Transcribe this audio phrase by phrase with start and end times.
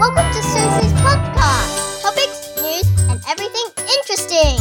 [0.00, 2.00] Welcome to Susie's podcast.
[2.00, 3.68] Topics, news, and everything
[3.98, 4.56] interesting.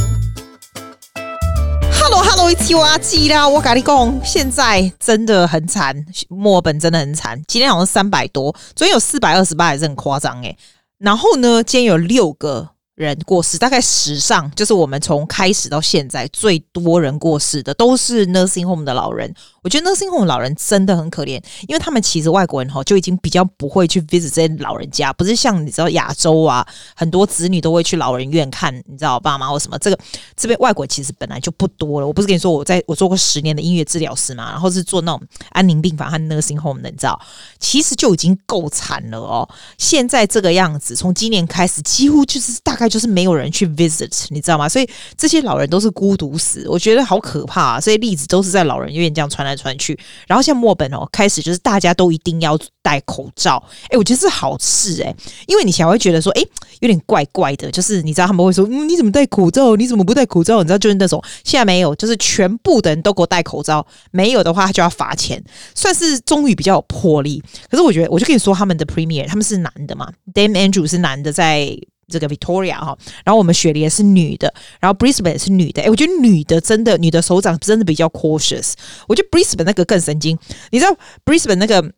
[1.93, 3.47] Hello，Hello，一起挖机啦！
[3.47, 5.95] 我跟你讲，现在真的很惨，
[6.27, 7.41] 墨尔本真的很惨。
[7.47, 10.57] 今天好像三百多，昨天有四百二十八，还是很夸张诶。
[10.97, 12.71] 然后呢，今天有六个。
[12.99, 19.33] 人过世，大概史上就是我们从开始到现在最多人过世的，都是 nursing home 的老人。
[19.63, 29.79] 我觉得 nursing home 老人真的很可怜，因为他们其实外国人哈就已经比较不会去 visit 这些老人家，不是像你知道亚洲啊，很多子女都会去老人院看，你知道爸妈或什么。
[29.79, 29.97] 这个
[30.35, 32.05] 这边外国其实本来就不多了。
[32.07, 37.17] 我不是跟你说我在我做过十年的音乐治疗师嘛，然后是做那种安宁病房和 nursing home 的，你知道，
[37.59, 39.47] 其实就已经够惨了哦。
[39.77, 42.89] 现在这个样子，从今年开始，几乎就是大概。
[42.89, 44.67] 就是没有人去 visit，你知道吗？
[44.67, 47.79] 所以这些老人都是孤独死，我觉得好可怕啊！
[47.79, 49.97] 这些例子都是在老人院这样传来传去。
[50.27, 53.63] 然后像墨本哦，开始就是大家都一定要戴口罩。
[53.89, 55.15] 诶，我觉得是好事诶，
[55.47, 56.47] 因为你才会觉得说，诶，
[56.79, 57.71] 有点怪怪的。
[57.71, 59.75] 就是你知道他们会说，嗯，你怎么戴口罩？
[59.75, 60.57] 你怎么不戴口罩？
[60.59, 65.43] 你知道就是那种现在没有，就是全部的人都给我戴口罩，没有的话他就要罚钱，
[65.75, 67.43] 算是终于比较有魄力。
[67.69, 71.77] 可是我觉得，我就跟你说，他们的 premier 他们是男的嘛，Dame Andrew 是男的在。
[72.09, 75.81] 这个 Victoria 哈，然后我们雪梨也是女的，然后 Brisbane 也是女的。
[75.83, 78.73] 诶，我觉得女的真的，女的首长真的比较 cautious。
[79.07, 80.37] 我觉得 Brisbane 那个更神经，
[80.71, 81.93] 你知道 Brisbane 那个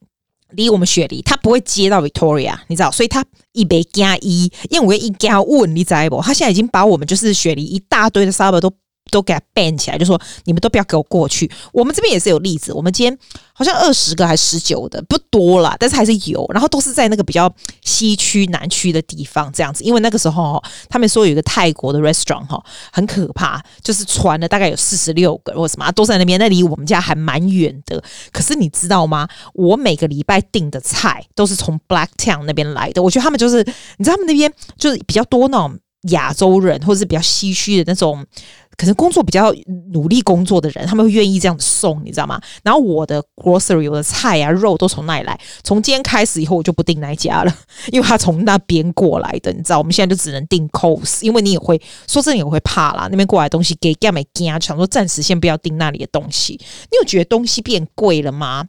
[0.52, 6.22] 离我们雪梨，他不会接到 Victoria，你知道，所以他一杯加一，因为我一加问你知不？
[6.22, 8.72] 他现在已经把我们就是雪梨一大堆的 suburb 都。
[9.12, 11.52] 都给他 ban 起来，就说你们都不要给我过去。
[11.72, 13.16] 我们这边也是有例子，我们今天
[13.54, 16.44] 好像二十个还是十九的，不多啦，但是还是有。
[16.52, 19.84] 然后都是在那个比较西区、南区的地方这样子。
[19.84, 28.02] 因为那个时候他们说有一个泰国的 restaurant 哈，很可怕，就是传了大概有四十六个或什么都在那边，那离我们家还蛮远的。
[28.32, 29.28] 可是你知道吗？
[29.54, 33.04] 我每个礼拜订的菜都是从 Blacktown 那边来的。
[33.04, 33.58] 我觉得他们就是，
[33.98, 35.78] 你知道他们那边就是比较多那种
[36.12, 38.26] 亚洲人，或者是比较西区的那种。
[38.81, 39.53] 可能工作比较
[39.93, 42.42] 努力工作的人，他们会愿意这样子送，你知道吗？
[42.64, 45.39] 然后我的 grocery，我的菜啊、肉都从那里来。
[45.64, 47.55] 从今天开始以后，我就不订那一家了，
[47.93, 49.77] 因为他从那边过来的，你知道。
[49.77, 54.59] 我们现在就只能订 Coles，因为你也会说真的也会怕啦，那边过来的东西给干没干啊？
[54.59, 56.53] 想说暂时先不要订那里的东西。
[56.89, 58.65] 你有觉得东西变贵了吗？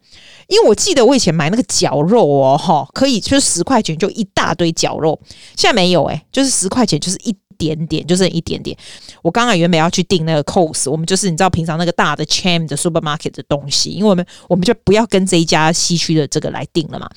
[0.49, 5.19] 因为我记得我以前买那个绞肉哦，哈，可以就是十块钱就一大堆绞肉，
[5.57, 7.35] 现在没有诶、就是十块钱就是一。
[7.63, 8.77] 点点就是一点点。
[9.23, 17.09] 我刚刚原本要去订那个 Coles，我们就是你知道平常那个大的 chain 的 supermarket 的东西，因为我们我们就不要跟这一家西区的这个来订了嘛。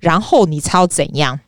[0.00, 1.38] 然后你猜怎样？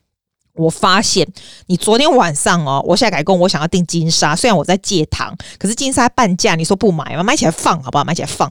[0.54, 1.26] 我发现
[1.66, 7.24] 你昨天晚上哦，我现在改工，我想要订金沙，虽然我在戒糖，可是金沙半价，你说不买吗？
[7.24, 8.04] 买起来放好不好？
[8.04, 8.50] 买起来放。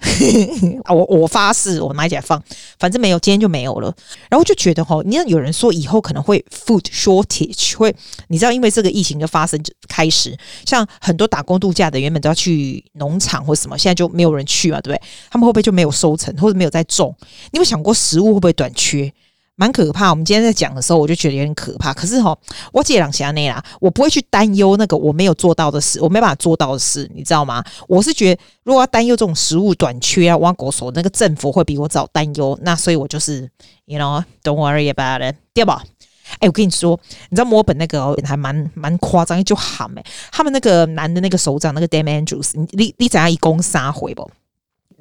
[0.88, 2.40] 我我发誓，我买起来放，
[2.78, 3.92] 反正没有，今天就没有了。
[4.30, 7.94] 然后就觉得哈，你看有人说以后可能会 food shortage，会
[8.28, 15.02] 你知道，因为这个疫情的发生就开始，像很多打工度假的原本都要去农场或什么，现在就没有人去嘛，对不对？
[15.30, 17.14] 他们会不会就没有收成，或者没有在种？
[17.50, 19.12] 你有想过食物会不会短缺？
[19.60, 21.92] 蛮可怕，我们今天在讲的时候，我就觉得有点可怕。
[21.92, 22.36] 可是哈，
[22.72, 27.64] 我这两下内啦，我不会去担忧那个我没有做到的事，我没办法做到的事，你知道吗？
[27.88, 32.56] 我是觉得，如果要担忧这种食物短缺啊，挖狗手那个政府会比我早担忧。
[32.62, 33.50] 那所以我就是
[33.86, 35.82] ，you know，don't worry about it，对吧？
[36.38, 36.96] 哎，我跟你说，
[37.30, 44.30] 你知道墨本那个还蛮蛮夸张，就喊哎，他们那个男的那个首长那个 Dam Andrews，你你你怎样一攻杀回不？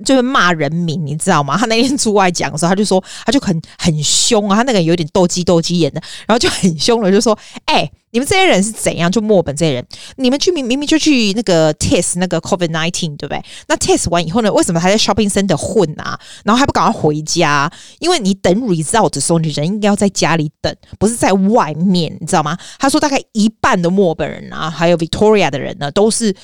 [0.05, 1.57] 就是骂人民，你知道吗？
[1.57, 9.11] 他那天出外讲的时候，他就说，他就很很凶啊，他那个有点斗鸡斗鸡眼的，然后就很凶了，就说：“哎、你们这些人是怎样？
[9.11, 9.87] 就墨本这些人，
[10.17, 13.43] 你们去明明明就去那个 test 那个 COVID nineteen，对不对？
[13.67, 16.19] 那 test 完以后呢，为什么还在 shopping center 混啊？
[16.43, 17.71] 然后还不赶快回家？
[17.99, 22.57] 因为你等 result 的时候，你人应该要在家里等，不是在外面，你知道吗？
[22.77, 26.35] 他说大概一半的墨本人啊，还有 Victoria 的人呢，都是。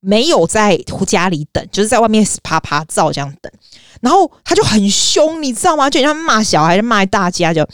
[0.00, 0.76] 没有在
[1.06, 3.52] 家里等，就是在外面啪啪照这样等，
[4.00, 5.90] 然后他就很凶，你知道吗？
[5.90, 7.64] 就像骂小孩，骂大家，就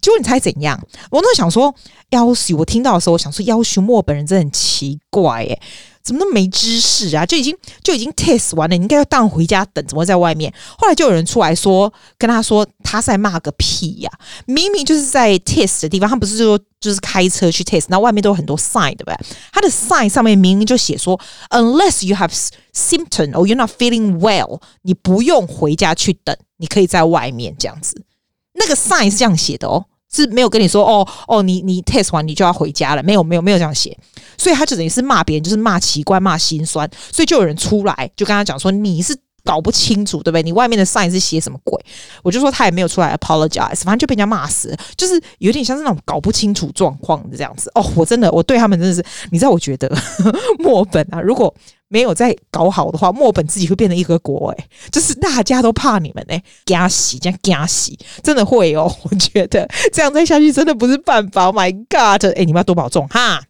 [0.00, 0.80] 结果你猜怎样？
[1.10, 1.74] 我那想说，
[2.10, 5.60] 要许我听到的时候，我想说，要许墨本人真的很奇怪耶。
[6.02, 7.24] 怎么那么没知识啊？
[7.24, 10.52] 就已经就已经 test 完了，你应该要当回家等，怎么在外面？
[10.78, 14.10] 后来就有人出来说，跟他说他在骂个屁呀、
[14.46, 19.16] 明明就是在 test 的地方，他不是说就是开车去 test，那外面都有很多 sign 对不对？
[19.52, 21.18] 他的 sign 上面明明就写说
[21.50, 22.32] ，unless you have
[22.74, 28.04] symptom or you're not feeling well，你不用回家去等，你可以在外面这样子。
[28.54, 29.86] 那个 sign 是这样写的哦。
[30.12, 33.96] 是没有跟你说哦哦，你你 test 完你就要回家了，没有没有没有这样写，
[34.36, 40.42] 所以他就等于是骂别人，就是骂奇怪骂心酸，所以就有人出来就跟他讲说，你是搞不清楚，对不对？
[40.42, 41.76] 你外面的 sign 是写什么鬼？
[42.22, 47.70] 我就说他也没有出来 apologize，反正就被人家骂死，就是有点像是那种搞不清楚状况的这样子。
[47.74, 49.90] 哦，我真的，我对他们真的是，你知道，我觉得
[50.60, 51.52] 墨本啊，如果
[51.92, 61.52] 没有再搞好的话，墨本自己会变成一个国诶、就是大家都怕你们诶、欸，加洗这样加洗，真的会哦，我觉得这样再下去真的不是办法。
[61.52, 63.42] My God，哎、你们要多保重哈。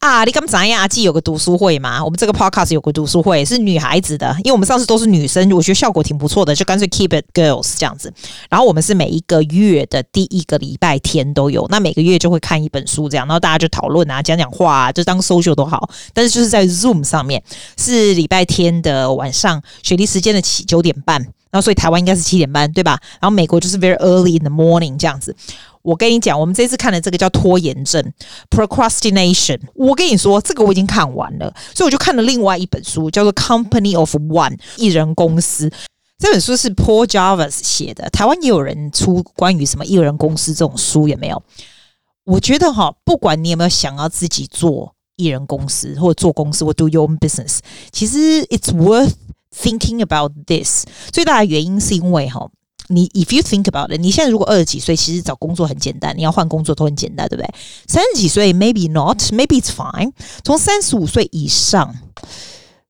[0.00, 2.02] 啊，你刚才呀，记有个读书会嘛？
[2.02, 8.10] 我们这个 podcast 有个读书会是女孩子的，因为我们上次都是女生，我觉得效果挺不错的，就干脆 keep it girls 这样子。
[8.48, 15.90] 然后我们是每一个月的第一个礼拜天都有，那每个月就会看一本书这样，然后大家就讨论啊，讲讲话啊，就当 social 都好。
[16.14, 17.42] 但是就是在 Zoom 上面，
[17.76, 21.20] 是礼拜天的晚上，雪梨时间的起九点半，
[21.50, 22.98] 然后所以台湾应该是七点半，对吧？
[23.20, 25.36] 然后美国就是 very early in the morning 这样子。
[25.82, 28.12] 我跟你讲，我们这次看的这个叫拖延症
[28.50, 29.58] （procrastination）。
[29.74, 35.70] 我跟你说，这个我已经看完了，所以我就看了另外一本书，叫做《Company of One》一人公司。
[36.18, 41.42] 这本书是 Paul Jarvis 写的，台湾也有人出关于什么一人公司这种书，有没有？
[42.24, 47.60] 我觉得哈，不管你有没有想要自己做一人公司，或者做公司，或 do your business，
[47.90, 49.12] 其实 it's worth
[49.56, 50.84] thinking about this。
[51.10, 52.50] 最大的原因是因为哈。
[52.90, 57.48] 你 if you think about it，你现在如果二十几岁，其实找工作很简单，你要换工作都很简单，对不对？
[57.86, 60.12] 三十几岁 maybe not，maybe it's fine。
[60.44, 61.94] 从三十五岁以上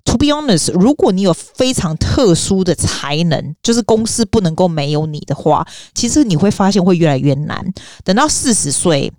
[0.04, 7.62] ，to be honest，如果你有非常特殊的才能，就是公司不能够没有你的话，其实你会发现会越来越难。
[8.02, 9.12] 等到四十岁、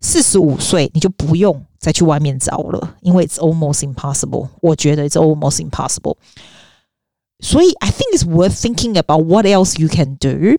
[0.00, 4.48] 四十五岁，你就不用再去外面找了，因为 it's almost impossible。
[4.60, 6.16] 我觉得 it's almost impossible。
[7.44, 10.56] 所以，I think it's worth thinking about what else you can do。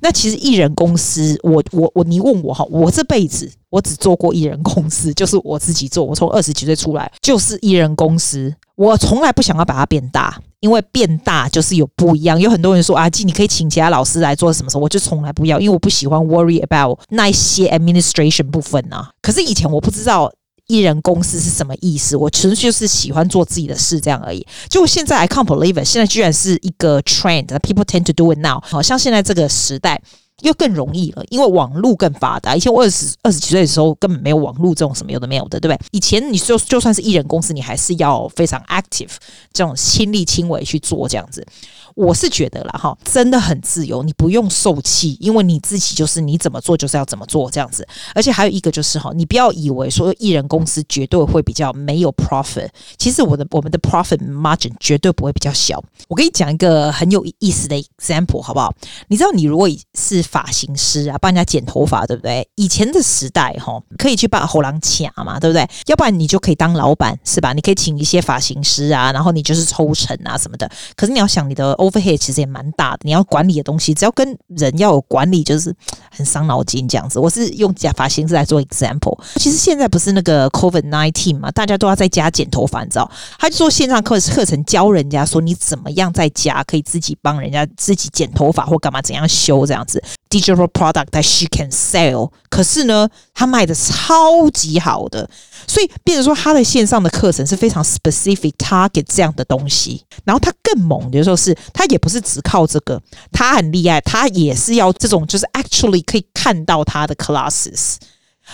[0.00, 6.04] 那其实艺人公司，我我我，你问我哈，我这辈子我只做过艺人公司，就是我自己做。
[6.04, 12.38] 我从二十几岁出来就是艺人公司，我从来不想要把它变大，因为变大就是有不一样。
[12.40, 19.10] 有很多人说啊，你可以请其他老师来做什么时候，我就从来不要，因为我不喜欢 worry about 那些 administration 部分啊。
[19.22, 20.32] 可是以前我不知道。
[20.66, 22.16] 艺人公司是什么意思？
[22.16, 24.46] 我纯粹就是喜欢做自己的事，这样而已。
[24.68, 28.60] 就现在，I can't believe it，现在居然是一个 trend，people tend to do it now。
[28.62, 30.00] 好像现在这个时代。
[30.42, 32.56] 又更容易了，因为网络更发达。
[32.56, 35.86] 以前我二十二十几岁的时候，根本没有网络这种什么有的没有的，对不对？
[35.92, 39.10] 以前你就就算是艺人公司，你还是要非常 active，
[39.52, 41.46] 这种亲力亲为去做这样子。
[41.94, 47.86] 我是觉得啦，哈，真的很自由，你不用受气，因为你自己就是你怎么做就是要怎么做这样子。
[48.14, 52.68] 而且还有一个就是哈，你不要以为说艺人公司绝对会比较没有 profit，
[52.98, 55.82] 其实我的我们的 profit margin 绝对不会比较小。
[56.08, 58.74] 我跟你讲一个很有意思的 example 好不好？
[59.08, 59.68] 你知道你如果
[59.98, 62.46] 是发型师啊，帮人家剪头发，对不对？
[62.56, 65.68] 以前的时代，哈，可以去把喉咙卡嘛，对不对？
[65.86, 67.52] 要不然你就可以当老板，是吧？
[67.52, 70.70] 你可以请一些发型师啊，然后你就是抽成啊什么的。
[70.96, 75.74] 可是你要想，你的 overhead 其实也蛮大的，你要管理的东西，只要跟人要有管理，就是
[76.10, 77.18] 很伤脑筋这样子。
[77.18, 79.18] 我是用假发形式来做 example。
[79.36, 83.10] 其实现在不是那个 COVID nineteen 嘛，大家都要在家剪头发，你知道？
[83.38, 90.02] 他就做线上课课程，教人家说你怎么样在家可以自己帮人家自己剪头发或干嘛，怎样修这样子。
[90.34, 95.30] Digital product that she can sell，可是呢，她卖的超级好的，
[95.64, 100.04] 所以变成说她的线上的课程是非常 specific target 这样的东西。
[100.24, 103.00] 然后她更猛的时候是，她也不是只靠这个，
[103.30, 107.94] 她很厉害，她也是要这种就是 actually 可以看到她的 classes。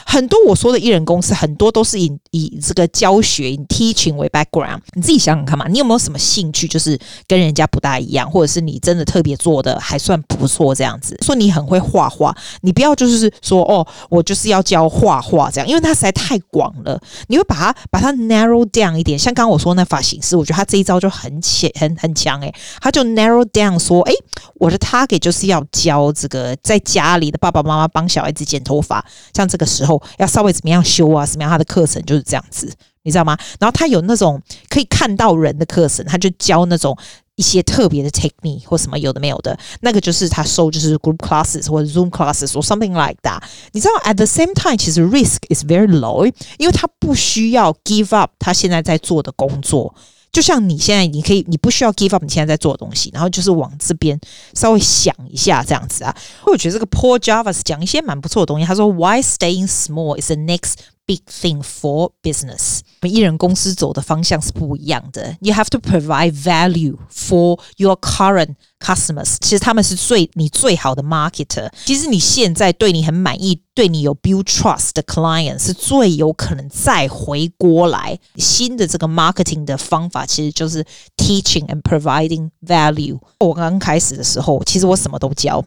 [0.07, 4.81] 很多我说的艺人公司，很多都是以以这个教学、以 teaching 为 background。
[4.95, 11.17] 你自己想想看嘛，你有没有什么兴趣，就是跟人家不大一样，或者是你真的特别做的还算不错这样子？
[11.23, 17.01] 说你很会画画，你不要就是说哦，我就是要教画画这样，因为它实在太广了。
[17.29, 24.13] 你会把它把它 narrow down 一点，像刚刚我说那发型师，我觉得他这一招就很浅很很强诶，他就 narrow down 说，诶，
[24.55, 29.05] 我的 target 就是要教这个在家里的爸爸妈妈帮小孩子剪头发，
[29.35, 31.25] 像这个时候要稍微怎么样修啊？
[31.25, 31.51] 什么样？
[31.51, 32.73] 他的课程就是这样子，
[33.03, 33.37] 你知道吗？
[33.59, 36.97] 然后他有那种可以看到人的课程，他就教那种
[37.37, 43.41] 一些特别的 technique 或什么有的没有的，那个就是他收就是 group classes 或者 Zoom classes 或 something like that。
[43.73, 49.95] 你知道，at the same time，其实 risk is very low，因为他不需要 give up 他现在在做的工作。
[50.33, 54.19] 就像你现在，你可以，你不需要 give up 你现在在做的东西，然后就是往这边
[54.55, 56.17] 稍微想一下这样子啊。
[56.47, 58.65] 我觉得这个 Paul Jarvis 讲一些蛮不错的东西。
[58.65, 60.75] 他说，Why staying small is the next
[61.10, 62.80] big thing for business。
[63.02, 65.38] 我们艺人公司走的方向是不一样的。
[65.42, 69.36] You have to provide value for your current customers。
[69.40, 71.70] 其实他们是最你最好的 marketer。
[71.86, 78.18] 其实你现在对你很满意、对你有 build trust 的 client 是最有可能再回锅来。
[78.38, 80.84] 新的这个 marketing 的方法其实就是
[81.18, 83.20] teaching and providing value。
[83.40, 85.64] 我刚刚开始的时候，其实我什么都教，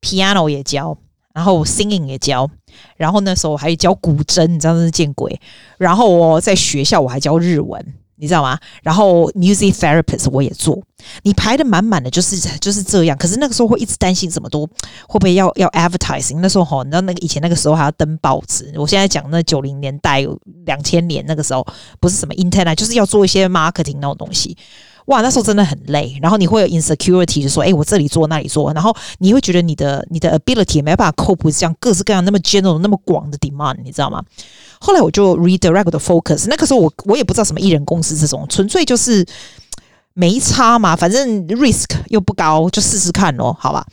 [0.00, 0.98] piano 也教。
[1.37, 2.49] 然后 singing 也教，
[2.95, 5.39] 然后那时候我还教古筝，你知道那是见鬼。
[5.77, 8.57] 然后我在学校我还教日文，你知道吗？
[8.81, 10.81] 然后 music therapist 我也做，
[11.21, 13.15] 你排得满满的，就是就是这样。
[13.15, 14.65] 可是那个时候会一直担心，怎么都
[15.07, 16.39] 会不会要要 advertising？
[16.41, 18.73] 那时候哈，你知道那个以前那个时候还要登报纸。
[18.75, 20.25] 我现在讲那九零年代、
[20.65, 21.63] 两千年那个时候，
[21.99, 24.57] 不是什么 internet，就是要做一些 marketing 那种东西。
[25.07, 34.21] 哇，那时候真的很累，然后你会有 insecurity，就说，哎，我这里做那里做，然后你会觉得你的你的 ability 没办法 cope 这样各式各样那么 general 那么广的 demand，你知道吗？
[34.79, 39.25] 后来我就 redirect 的 focus，那个时候我我也不知道什么艺人公司这种，纯粹就是
[40.13, 43.85] 没差嘛，反正 risk 又不高，就试试看咯，好吧。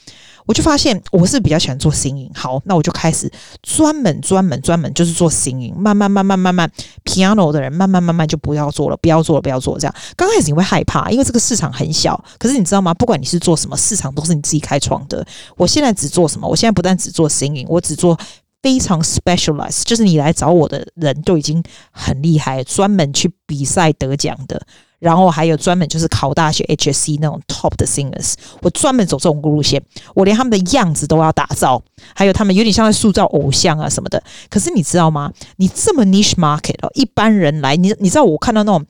[0.46, 3.30] 我就发现我是比较喜欢做新颖好，那我就开始
[3.62, 6.70] 专门专门专门就是做新颖慢慢慢慢慢慢
[7.04, 9.94] piano 的人慢慢慢慢就不要做了，不要做了，不要做，这样。
[10.16, 12.22] 刚开始你会害怕，因为这个市场很小。
[12.38, 12.92] 可是你知道吗？
[12.94, 15.26] 不管你是做什么，市场都是你自己开创的。
[15.56, 16.46] 我现在只做什么？
[16.46, 18.18] 我现在不但只做新颖我只做
[18.64, 24.66] 非常 specialized，就是你来找我的人都已经很厉害，专门去比赛得奖的。
[25.00, 29.82] 然后还有专门就是考大学 HSC 那种 top 的 singers，我专门走这种路线，
[30.14, 31.82] 我连他们的样子都要打造，
[32.14, 34.22] 还有他们有点像在塑造偶像啊什么的。
[34.48, 35.30] 可是你知道吗？
[35.56, 38.82] 你这么 niche market 哦，一般人来，你你知道我看到那种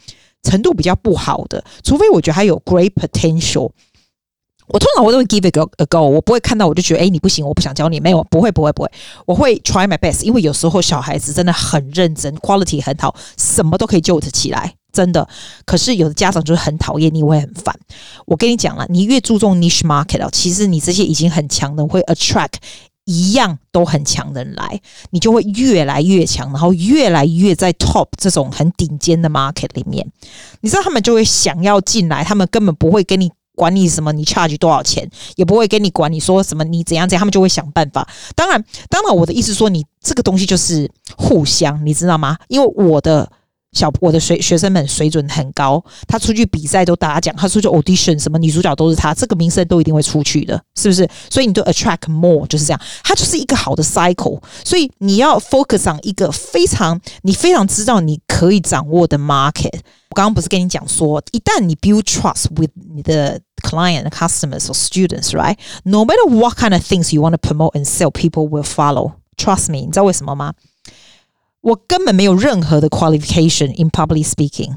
[0.44, 3.72] 程度比较不好的，除非我觉得他有 great potential，
[4.68, 8.90] 我通常我都会 give it a go，我不会看到我就觉得哎你不行，我不想教你，没有，不会不会不会，
[9.26, 14.74] 我会 try my best，因为有时候小孩子真的很认真，quality 很好，什么都可以救得起来。
[14.92, 15.28] 真的，
[15.66, 17.74] 可是有的家长就是很讨厌你，会很烦。
[18.26, 22.52] 我跟你讲了，你越注重 niche market 其实你这些已经很强的会 attract
[23.04, 24.80] 一样都很强的人来，
[25.10, 30.06] 你就会越来越强，然后越来越在 top 这种很顶尖的 market 里面。
[30.60, 38.08] 你知道他们就会想要进来，他们根本不会跟你管你什么，你 charge 多少钱，也不会跟你管你说什么，你怎样怎样，他们就会想办法。
[38.34, 42.36] 当然，当然，我的意思说，你这个东西就是互相，你知道吗？
[42.48, 43.30] 因为我的。
[43.74, 51.08] 小我的学学生们水准很高，他出去比赛都大家讲，他出去 audition 什么女主角都是他，这个名声都一定会出去的，是不是？
[51.28, 54.40] 所以你都 attract more 就是这样，它就是一个好的 cycle。
[54.64, 59.80] 所以你要 focus on 一个非常你非常知道你可以掌握的 market。
[60.10, 67.38] 我刚刚不是跟你讲说，一旦你 build trust with 你的 client、customers or students，right？No matter what kind of things you want to
[67.38, 69.14] promote and sell，people will follow。
[69.36, 70.54] Trust me，你知道为什么吗？
[71.64, 74.70] 我根本没有任何的 qualification in public speaking，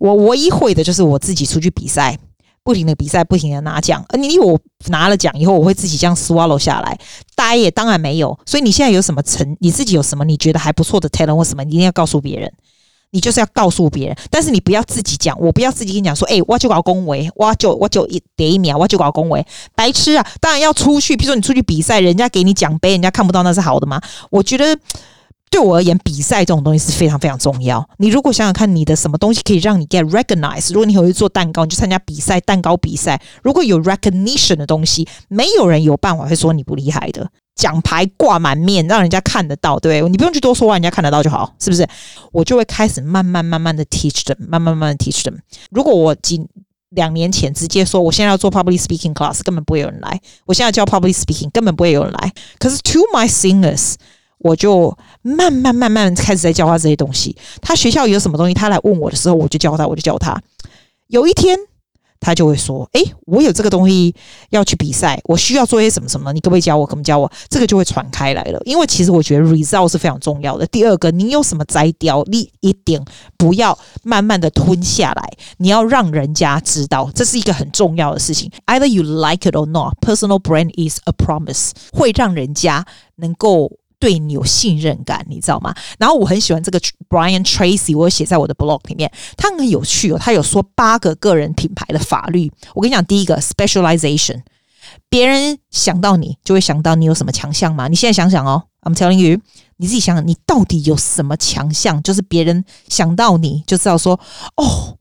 [0.00, 2.18] 我唯一会的就是我自己出去比赛，
[2.64, 4.04] 不停的比赛，不停的拿奖。
[4.08, 6.98] 呃，你以为我拿了奖以后我会自己这样 swallow 下来？
[7.36, 8.36] 呆也当然没有。
[8.44, 9.56] 所以你现在有什么成？
[9.60, 11.62] 你自己有什么你觉得还不错的 talent 或什么？
[11.62, 12.52] 你一定要告诉别人，
[13.12, 14.16] 你就是要告诉别人。
[14.28, 20.26] 但是你不要自己讲，我不要自己跟你讲说，哎、我就搞恭维，我就我就一点一秒，我就搞恭维，白痴啊！
[20.40, 24.00] 当然要出去，譬如说你出去比赛，人家给你奖杯，人家看不到那是好的吗？
[24.30, 24.76] 我觉得。
[25.54, 27.88] 对我而言，比赛这种东西是非常非常重要。
[27.98, 30.72] 你如果想想看，你的什么东西可以让你 get recognized？
[30.72, 33.22] 如果你会做蛋糕，你去参加比赛，蛋糕比赛。
[33.40, 37.30] 如果有 recognition 的东西，没有人有办法会说你不厉害的。
[37.54, 40.00] 奖牌挂满面，让人家看得到，对？
[40.08, 41.86] 你不用去多说话，人家看得到就好，是不是？
[42.32, 45.36] 我就会开始慢慢慢慢的 teach them，慢慢慢慢的 teach them。
[45.70, 46.44] 如果我几
[46.90, 50.20] 两年前直接说我现在要做 public speaking class，根本不会有人来。
[50.46, 52.32] 我现在教 public speaking，根本不会有人来。
[52.58, 53.94] 可是 to my singers。
[54.44, 57.34] 我就慢慢慢慢开始在教他这些东西。
[57.62, 60.38] 他学校有什么东西，他来问我的时候，我就教他，我就教他。
[61.06, 61.58] 有一天，
[62.20, 64.14] 他就会说：“诶，我有这个东西
[64.50, 66.84] 要去比赛，我需要做些什么什么，你可不可以教我？
[66.84, 68.60] 可不可以教我？”这个就会传开来了。
[68.66, 70.66] 因为其实我觉得 result 是非常重要的。
[70.66, 73.02] 第二个，你有什么摘掉，你一定
[73.38, 78.50] 不要慢慢的吞下来，你要让人家知道，这是一个很重要的事情。
[78.66, 82.84] Either you like it or not, personal brand is a promise，会让人家
[83.16, 83.72] 能够。
[84.04, 85.74] 对你有信任感，你知道吗？
[85.98, 90.18] 然后我很喜欢这个 Brian Tracy，我写在我的 blog 里面，他很有趣哦。
[90.20, 92.52] 他有说八个个人品牌的法律。
[92.74, 94.42] 我跟你讲，第一个 specialization，
[95.08, 97.88] 别人想到你就会想到你有什么强项吗？
[97.88, 99.40] 你现在想想哦，I'm telling you，
[99.78, 102.02] 你自己想想，你到底有什么强项？
[102.02, 104.20] 就是别人想到你就知道说，
[104.56, 104.98] 哦，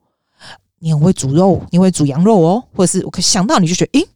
[0.79, 4.07] 你很会煮肉，你会煮羊肉哦，或者是我想到你就觉得，诶。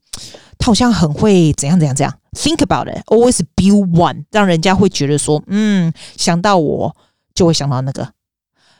[0.57, 6.95] 他好像很会怎样怎样怎样，think about it，always build one，让人家会觉得说，嗯，想到我
[7.33, 8.13] 就会想到那个。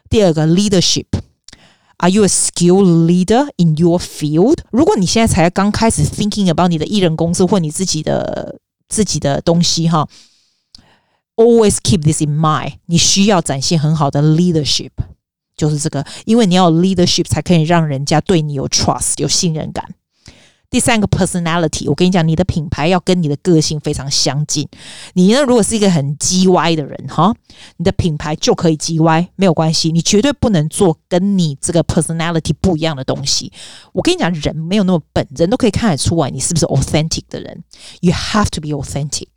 [0.09, 4.59] 第二个 leadership，Are you a skilled leader in your field？
[4.71, 10.07] 如果你现在才刚开始 thinking about 你的艺人公司或你自己的自己的东西哈
[11.35, 12.75] ，always keep this in mind。
[12.85, 14.91] 你需要展现很好的 leadership，
[15.55, 19.93] 就是这个，因为你要 leadership 才可以让人家对你有 trust 有信任感。
[20.69, 24.67] 第三个 personality，我跟你讲，你的品牌要跟你的个性非常相近。
[25.13, 27.33] 你呢，如果是一个很叽歪的人哈，
[27.77, 29.93] 你的品牌就可以叽歪，没有关系。
[29.93, 33.51] 你绝对不能做跟你这个 personality 不一样的东西。
[33.93, 37.63] 我跟你讲，人没有那么笨，人都可以看得出来你是不是 authentic 的人。
[38.01, 39.27] You have to be authentic。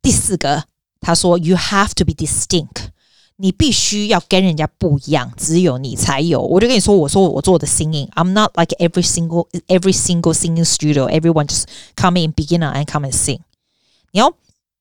[0.00, 0.64] 第四个，
[1.02, 2.88] 他说 You have to be distinct。
[3.42, 6.42] 你必须要跟人家不一样，只有你才有。
[6.42, 11.64] 我就跟你说，我说我做的 singing，I'm not like every single every single singing studio everyone just
[11.96, 13.40] come in beginner and come and sing。
[14.12, 14.30] 你要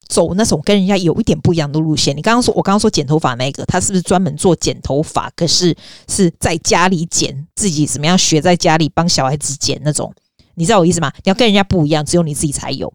[0.10, 2.18] 走那种跟人家有一点不一样的路线。
[2.18, 5.32] 你刚刚说，我刚刚说剪头发那个，他是不是专门做剪头发？
[5.38, 5.74] 可是
[6.10, 10.14] 是在家里剪，自己怎么样学在家里帮小孩子剪那种？
[10.56, 11.10] 你知道我意思吗？
[11.24, 12.92] 你要跟人家不一样，只有你自己才有。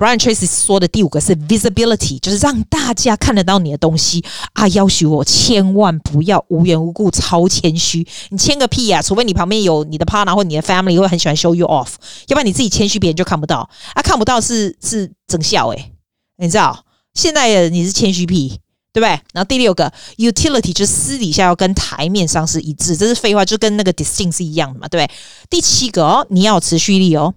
[0.00, 4.66] Brian Tracy 说的第五个是 visibility，就是让大家看得到你的东西啊。
[4.68, 9.02] 要求我千万不要无缘无故超谦虚，你谦个屁呀、啊！
[9.02, 11.96] 除非你旁边有你的 partner 或你的 family 会很喜欢 show you off，
[12.28, 14.00] 要不然你自己谦虚，别人就看不到啊。
[14.00, 15.92] 看不到是是整笑诶、
[16.38, 16.82] 你知道？
[17.12, 18.58] 现在的你是谦虚屁，
[18.94, 19.08] 对不对？
[19.34, 25.14] 然后第六个 utility 就私底下要跟台面上是一致，这是废话，就跟那个 distinct 是一样的嘛，对不对？
[25.50, 27.34] 第七个哦，你要有持续力哦。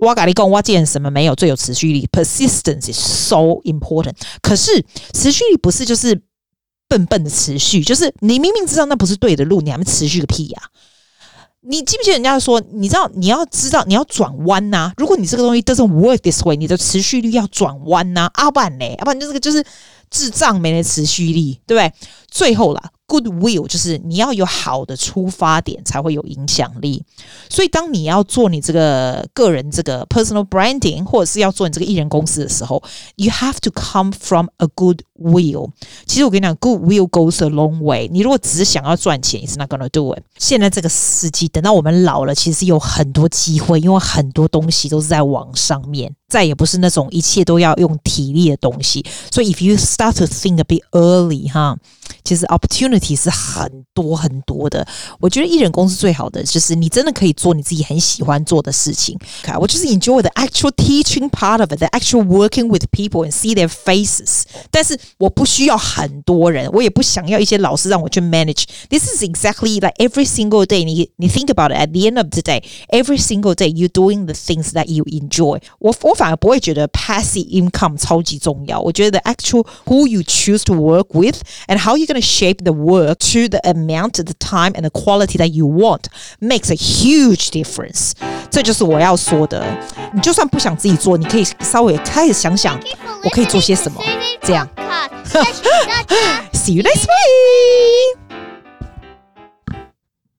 [0.00, 4.14] 我跟你讲，我见什么没有最有持续力？Persistence is so important。
[4.40, 6.22] 可是持续力不是就是
[6.88, 10.62] 笨笨的持续，就是你明明知道那不是对的路，你还没持续个屁呀、
[11.60, 14.92] 你记不记得人家说，你知道你要知道你要转弯呐？
[14.96, 18.30] 如果你这个东西 doesn't work this way，你的持续力要转弯呐？
[18.34, 19.62] 阿不然嘞，要不然就这个就是
[20.08, 21.92] 智障没了持续力，对不对？
[22.30, 22.90] 最后啦。
[23.10, 27.04] Goodwill 就是你要有好的出发点才会有影响力，
[27.48, 32.80] 所以当你要做你这个个人这个 personal branding，或者是要做你这个艺人公司的时候
[33.16, 35.69] ，you have to come from a good will。
[36.05, 38.09] 其实我跟你讲，Goodwill goes a long way。
[38.11, 40.23] 你如果只是想要赚钱，it's not gonna do it。
[40.37, 49.05] 现在这个时机，等到我们老了，其实有很多机会，因为很多东西都是在网上面，再也不是那种一切都要用体力的东西。
[49.31, 51.77] 所以 if you start to think a bit early，哈。
[52.23, 54.85] 其实 opportunity 是很多很多的。
[55.19, 59.17] 我觉得艺人公司最好的就是你真的可以做你自己很喜欢做的事情。
[59.43, 63.53] Okay, 我就是 enjoy the actual teaching part of it, the actual working with people and see
[63.53, 64.43] their faces。
[64.71, 70.95] 但是 我不需要很多人，我也不想要一些老师让我去 manage。This is exactly like every single day 你。
[70.95, 74.33] 你你 think about it at the end of the day, every single day you doing the
[74.33, 75.59] things that you enjoy。
[75.79, 78.79] 我我反而不会觉得 passive income 超级重要。
[78.79, 82.71] 我觉得 the actual who you choose to work with and how you going to shape the
[82.71, 86.03] work to the amount, the time, and the quality that you want
[86.39, 88.13] makes a huge difference。
[88.49, 89.65] 这就是我要说的。
[90.13, 92.79] 你就算不想自己做，你可以稍微开始想想，
[93.23, 94.01] 我可以做些什么。
[94.41, 94.65] 这样。
[96.52, 98.29] See you next week.